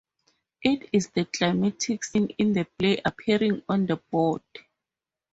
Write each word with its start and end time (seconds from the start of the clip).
It 0.63 0.89
is 0.91 1.09
the 1.11 1.25
climactic 1.25 2.03
scene 2.03 2.29
in 2.39 2.53
the 2.53 2.65
play 2.79 2.99
appearing 3.05 3.61
on 3.69 3.85
the 3.85 3.97
board. 3.97 4.41